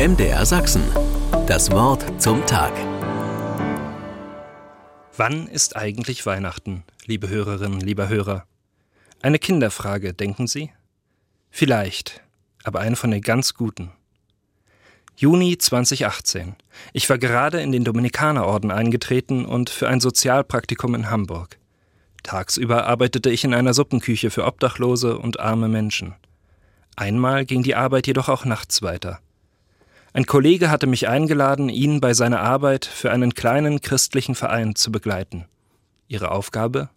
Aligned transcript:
MDR 0.00 0.46
Sachsen. 0.46 0.82
Das 1.46 1.70
Wort 1.72 2.22
zum 2.22 2.46
Tag. 2.46 2.72
Wann 5.14 5.46
ist 5.46 5.76
eigentlich 5.76 6.24
Weihnachten, 6.24 6.84
liebe 7.04 7.28
Hörerinnen, 7.28 7.80
lieber 7.80 8.08
Hörer? 8.08 8.46
Eine 9.20 9.38
Kinderfrage, 9.38 10.14
denken 10.14 10.46
Sie? 10.46 10.70
Vielleicht, 11.50 12.22
aber 12.64 12.80
eine 12.80 12.96
von 12.96 13.10
den 13.10 13.20
ganz 13.20 13.52
guten. 13.52 13.92
Juni 15.16 15.58
2018. 15.58 16.56
Ich 16.94 17.10
war 17.10 17.18
gerade 17.18 17.60
in 17.60 17.70
den 17.70 17.84
Dominikanerorden 17.84 18.70
eingetreten 18.70 19.44
und 19.44 19.68
für 19.68 19.86
ein 19.86 20.00
Sozialpraktikum 20.00 20.94
in 20.94 21.10
Hamburg. 21.10 21.58
Tagsüber 22.22 22.86
arbeitete 22.86 23.28
ich 23.28 23.44
in 23.44 23.52
einer 23.52 23.74
Suppenküche 23.74 24.30
für 24.30 24.46
Obdachlose 24.46 25.18
und 25.18 25.40
arme 25.40 25.68
Menschen. 25.68 26.14
Einmal 26.96 27.44
ging 27.44 27.62
die 27.62 27.74
Arbeit 27.74 28.06
jedoch 28.06 28.30
auch 28.30 28.46
nachts 28.46 28.80
weiter. 28.80 29.20
Ein 30.12 30.26
Kollege 30.26 30.70
hatte 30.70 30.86
mich 30.88 31.08
eingeladen, 31.08 31.68
ihn 31.68 32.00
bei 32.00 32.14
seiner 32.14 32.40
Arbeit 32.40 32.84
für 32.84 33.12
einen 33.12 33.34
kleinen 33.34 33.80
christlichen 33.80 34.34
Verein 34.34 34.74
zu 34.74 34.90
begleiten. 34.90 35.44
Ihre 36.08 36.32
Aufgabe? 36.32 36.88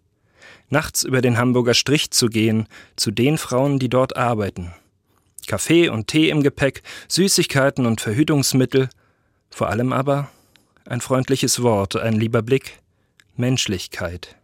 Nachts 0.68 1.04
über 1.04 1.22
den 1.22 1.38
Hamburger 1.38 1.74
Strich 1.74 2.10
zu 2.10 2.28
gehen, 2.28 2.66
zu 2.96 3.12
den 3.12 3.38
Frauen, 3.38 3.78
die 3.78 3.88
dort 3.88 4.16
arbeiten. 4.16 4.74
Kaffee 5.46 5.88
und 5.88 6.08
Tee 6.08 6.30
im 6.30 6.42
Gepäck, 6.42 6.82
Süßigkeiten 7.06 7.86
und 7.86 8.00
Verhütungsmittel, 8.00 8.88
vor 9.50 9.68
allem 9.68 9.92
aber 9.92 10.28
ein 10.86 11.00
freundliches 11.00 11.62
Wort, 11.62 11.96
ein 11.96 12.14
lieber 12.14 12.42
Blick, 12.42 12.80
Menschlichkeit. 13.36 14.36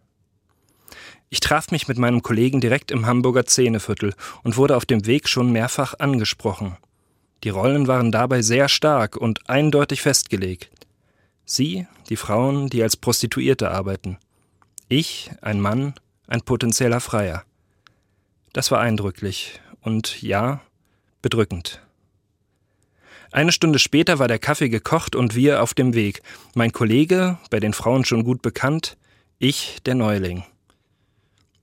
Ich 1.29 1.41
traf 1.41 1.71
mich 1.71 1.89
mit 1.89 1.99
meinem 1.99 2.23
Kollegen 2.23 2.61
direkt 2.61 2.91
im 2.91 3.07
Hamburger 3.07 3.47
Zähneviertel 3.47 4.15
und 4.43 4.57
wurde 4.57 4.77
auf 4.77 4.85
dem 4.85 5.07
Weg 5.07 5.29
schon 5.29 5.51
mehrfach 5.51 5.95
angesprochen. 5.99 6.77
Die 7.45 7.49
Rollen 7.49 7.87
waren 7.87 8.13
dabei 8.13 8.43
sehr 8.43 8.69
stark 8.69 9.17
und 9.17 9.49
eindeutig 9.49 10.03
festgelegt. 10.03 10.71
Sie, 11.45 11.87
die 12.09 12.17
Frauen, 12.17 12.69
die 12.69 12.83
als 12.83 12.97
Prostituierte 12.97 13.71
arbeiten. 13.71 14.19
Ich, 14.89 15.31
ein 15.41 15.61
Mann, 15.61 15.95
ein 16.27 16.43
potenzieller 16.43 17.01
Freier. 17.01 17.45
Das 18.53 18.71
war 18.71 18.81
eindrücklich 18.81 19.61
und 19.81 20.21
ja, 20.23 20.61
bedrückend. 21.23 21.81
Eine 23.33 23.53
Stunde 23.53 23.79
später 23.79 24.19
war 24.19 24.27
der 24.27 24.41
Kaffee 24.41 24.69
gekocht 24.69 25.15
und 25.15 25.35
wir 25.35 25.63
auf 25.63 25.73
dem 25.73 25.95
Weg. 25.95 26.23
Mein 26.55 26.73
Kollege, 26.73 27.39
bei 27.49 27.61
den 27.61 27.73
Frauen 27.73 28.05
schon 28.05 28.25
gut 28.25 28.43
bekannt, 28.43 28.97
ich 29.39 29.79
der 29.87 29.95
Neuling. 29.95 30.45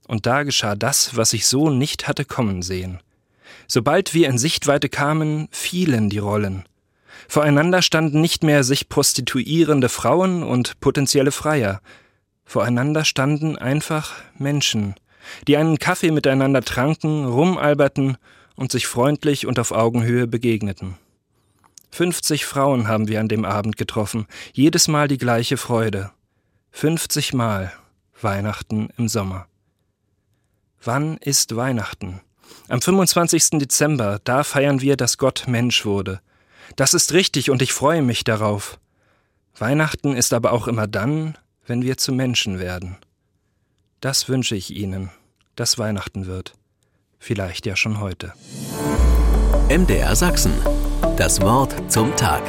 Und 0.06 0.24
da 0.24 0.42
geschah 0.42 0.74
das, 0.74 1.16
was 1.16 1.34
ich 1.34 1.46
so 1.46 1.68
nicht 1.68 2.08
hatte 2.08 2.24
kommen 2.24 2.62
sehen. 2.62 3.00
Sobald 3.66 4.14
wir 4.14 4.28
in 4.28 4.38
Sichtweite 4.38 4.88
kamen, 4.88 5.48
fielen 5.50 6.10
die 6.10 6.18
Rollen. 6.18 6.64
Voreinander 7.28 7.82
standen 7.82 8.20
nicht 8.20 8.42
mehr 8.42 8.64
sich 8.64 8.88
prostituierende 8.88 9.88
Frauen 9.88 10.42
und 10.42 10.80
potenzielle 10.80 11.32
Freier. 11.32 11.80
Voreinander 12.44 13.04
standen 13.04 13.58
einfach 13.58 14.14
Menschen, 14.38 14.94
die 15.46 15.56
einen 15.56 15.78
Kaffee 15.78 16.10
miteinander 16.10 16.62
tranken, 16.62 17.26
rumalberten 17.26 18.16
und 18.56 18.72
sich 18.72 18.86
freundlich 18.86 19.46
und 19.46 19.58
auf 19.58 19.72
Augenhöhe 19.72 20.26
begegneten. 20.26 20.96
50 21.90 22.46
Frauen 22.46 22.88
haben 22.88 23.08
wir 23.08 23.20
an 23.20 23.28
dem 23.28 23.44
Abend 23.44 23.76
getroffen, 23.76 24.26
jedes 24.52 24.88
Mal 24.88 25.08
die 25.08 25.18
gleiche 25.18 25.56
Freude. 25.56 26.10
50 26.70 27.34
Mal 27.34 27.72
Weihnachten 28.20 28.88
im 28.96 29.08
Sommer. 29.08 29.46
Wann 30.82 31.16
ist 31.18 31.56
Weihnachten? 31.56 32.20
Am 32.68 32.80
25. 32.80 33.50
Dezember, 33.58 34.20
da 34.24 34.44
feiern 34.44 34.80
wir, 34.80 34.96
dass 34.96 35.18
Gott 35.18 35.44
Mensch 35.46 35.84
wurde. 35.84 36.20
Das 36.76 36.94
ist 36.94 37.12
richtig 37.12 37.50
und 37.50 37.62
ich 37.62 37.72
freue 37.72 38.02
mich 38.02 38.24
darauf. 38.24 38.78
Weihnachten 39.56 40.14
ist 40.14 40.32
aber 40.32 40.52
auch 40.52 40.68
immer 40.68 40.86
dann, 40.86 41.36
wenn 41.66 41.82
wir 41.82 41.96
zu 41.96 42.12
Menschen 42.12 42.58
werden. 42.58 42.96
Das 44.00 44.28
wünsche 44.28 44.54
ich 44.54 44.70
Ihnen, 44.70 45.10
dass 45.56 45.78
Weihnachten 45.78 46.26
wird. 46.26 46.54
Vielleicht 47.18 47.66
ja 47.66 47.74
schon 47.74 48.00
heute. 48.00 48.32
MDR 49.68 50.14
Sachsen. 50.14 50.52
Das 51.16 51.40
Wort 51.40 51.74
zum 51.90 52.14
Tag. 52.16 52.42